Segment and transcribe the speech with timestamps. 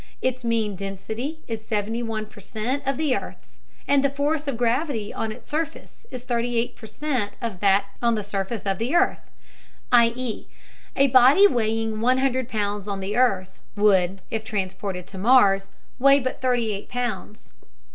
[0.19, 5.13] Its mean density is 71 per cent of the earth's, and the force of gravity
[5.13, 9.29] on its surface is 38 per cent of that on the surface of the earth;
[9.91, 10.47] i.e.,
[10.95, 15.69] a body weighing one hundred pounds on the earth would, if transported to Mars,
[15.99, 17.53] weigh but thirty eight pounds.